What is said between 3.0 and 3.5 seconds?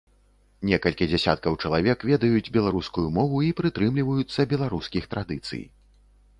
мову